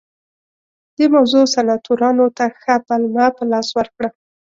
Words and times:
دې 0.95 1.05
موضوع 1.15 1.43
سناتورانو 1.55 2.25
ته 2.37 2.45
ښه 2.61 2.75
پلمه 2.87 3.25
په 3.37 3.43
لاس 3.51 3.67
ورکړه 3.77 4.09